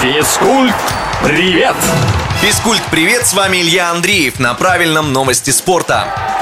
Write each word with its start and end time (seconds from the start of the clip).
Физкульт, 0.00 0.74
привет! 1.22 1.76
Физкульт, 2.40 2.80
привет, 2.90 3.26
с 3.26 3.34
вами 3.34 3.58
Илья 3.58 3.90
Андреев 3.90 4.38
на 4.38 4.54
правильном 4.54 5.12
новости 5.12 5.50
спорта. 5.50 6.39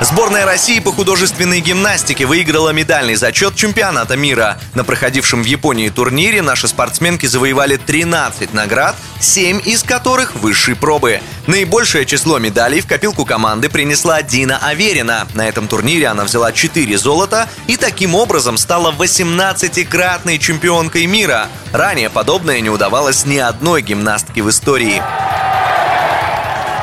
Сборная 0.00 0.46
России 0.46 0.78
по 0.78 0.92
художественной 0.92 1.58
гимнастике 1.60 2.24
выиграла 2.24 2.70
медальный 2.70 3.16
зачет 3.16 3.56
чемпионата 3.56 4.16
мира. 4.16 4.56
На 4.74 4.84
проходившем 4.84 5.42
в 5.42 5.46
Японии 5.46 5.88
турнире 5.88 6.40
наши 6.40 6.68
спортсменки 6.68 7.26
завоевали 7.26 7.76
13 7.76 8.54
наград, 8.54 8.94
7 9.18 9.60
из 9.64 9.82
которых 9.82 10.36
высшей 10.36 10.76
пробы. 10.76 11.20
Наибольшее 11.48 12.06
число 12.06 12.38
медалей 12.38 12.80
в 12.80 12.86
копилку 12.86 13.24
команды 13.24 13.68
принесла 13.68 14.22
Дина 14.22 14.58
Аверина. 14.58 15.26
На 15.34 15.48
этом 15.48 15.66
турнире 15.66 16.06
она 16.06 16.22
взяла 16.22 16.52
4 16.52 16.96
золота 16.96 17.48
и 17.66 17.76
таким 17.76 18.14
образом 18.14 18.56
стала 18.56 18.92
18-кратной 18.92 20.38
чемпионкой 20.38 21.06
мира. 21.06 21.48
Ранее 21.72 22.08
подобное 22.08 22.60
не 22.60 22.70
удавалось 22.70 23.26
ни 23.26 23.38
одной 23.38 23.82
гимнастке 23.82 24.42
в 24.42 24.48
истории. 24.48 25.02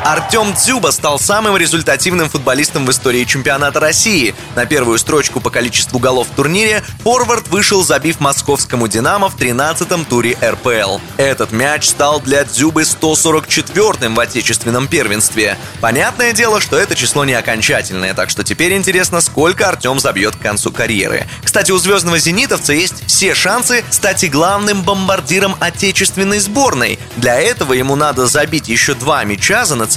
Артем 0.05 0.53
Дзюба 0.53 0.91
стал 0.91 1.17
самым 1.17 1.57
результативным 1.57 2.29
футболистом 2.29 2.85
в 2.85 2.91
истории 2.91 3.23
чемпионата 3.23 3.79
России. 3.79 4.35
На 4.55 4.67
первую 4.67 4.99
строчку 4.99 5.41
по 5.41 5.49
количеству 5.49 5.97
голов 5.97 6.27
в 6.27 6.35
турнире 6.35 6.83
форвард 6.99 7.47
вышел, 7.47 7.83
забив 7.83 8.19
московскому 8.19 8.87
«Динамо» 8.87 9.29
в 9.29 9.35
13-м 9.35 10.05
туре 10.05 10.37
РПЛ. 10.43 10.99
Этот 11.17 11.51
мяч 11.51 11.87
стал 11.87 12.21
для 12.21 12.43
Дзюбы 12.43 12.83
144-м 12.83 14.13
в 14.13 14.19
отечественном 14.19 14.87
первенстве. 14.87 15.57
Понятное 15.81 16.33
дело, 16.33 16.61
что 16.61 16.77
это 16.77 16.93
число 16.93 17.25
не 17.25 17.33
окончательное, 17.33 18.13
так 18.13 18.29
что 18.29 18.43
теперь 18.43 18.73
интересно, 18.73 19.21
сколько 19.21 19.67
Артем 19.67 19.99
забьет 19.99 20.35
к 20.35 20.39
концу 20.39 20.71
карьеры. 20.71 21.25
Кстати, 21.43 21.71
у 21.71 21.79
звездного 21.79 22.19
зенитовца 22.19 22.73
есть 22.73 23.07
все 23.07 23.33
шансы 23.33 23.83
стать 23.89 24.23
и 24.23 24.27
главным 24.27 24.83
бомбардиром 24.83 25.55
отечественной 25.59 26.37
сборной. 26.37 26.99
Для 27.17 27.41
этого 27.41 27.73
ему 27.73 27.95
надо 27.95 28.27
забить 28.27 28.69
еще 28.69 28.93
два 28.93 29.23
мяча 29.23 29.65
за 29.65 29.73
национальную 29.73 29.94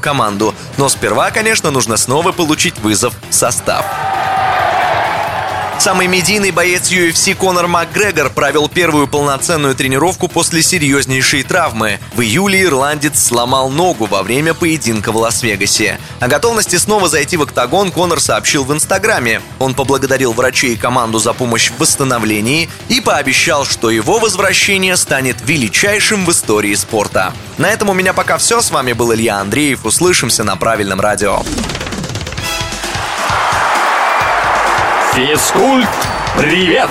команду. 0.00 0.54
Но 0.76 0.88
сперва, 0.88 1.30
конечно, 1.30 1.70
нужно 1.70 1.96
снова 1.96 2.32
получить 2.32 2.78
вызов 2.78 3.14
в 3.30 3.34
состав. 3.34 3.84
Самый 5.78 6.08
медийный 6.08 6.50
боец 6.50 6.90
UFC 6.90 7.36
Конор 7.36 7.68
Макгрегор 7.68 8.30
провел 8.30 8.68
первую 8.68 9.06
полноценную 9.06 9.76
тренировку 9.76 10.26
после 10.26 10.60
серьезнейшей 10.60 11.44
травмы. 11.44 12.00
В 12.14 12.20
июле 12.20 12.64
ирландец 12.64 13.22
сломал 13.22 13.70
ногу 13.70 14.06
во 14.06 14.24
время 14.24 14.54
поединка 14.54 15.12
в 15.12 15.16
Лас-Вегасе. 15.16 16.00
О 16.18 16.26
готовности 16.26 16.74
снова 16.76 17.08
зайти 17.08 17.36
в 17.36 17.42
октагон 17.42 17.92
Конор 17.92 18.20
сообщил 18.20 18.64
в 18.64 18.72
Инстаграме. 18.72 19.40
Он 19.60 19.72
поблагодарил 19.72 20.32
врачей 20.32 20.74
и 20.74 20.76
команду 20.76 21.20
за 21.20 21.32
помощь 21.32 21.70
в 21.70 21.78
восстановлении 21.78 22.68
и 22.88 23.00
пообещал, 23.00 23.64
что 23.64 23.90
его 23.90 24.18
возвращение 24.18 24.96
станет 24.96 25.36
величайшим 25.44 26.26
в 26.26 26.32
истории 26.32 26.74
спорта. 26.74 27.32
На 27.56 27.70
этом 27.70 27.88
у 27.88 27.94
меня 27.94 28.12
пока 28.12 28.38
все. 28.38 28.60
С 28.60 28.72
вами 28.72 28.94
был 28.94 29.14
Илья 29.14 29.38
Андреев. 29.38 29.84
Услышимся 29.84 30.42
на 30.42 30.56
правильном 30.56 31.00
радио. 31.00 31.42
Физкульт, 35.18 35.88
привет! 36.36 36.88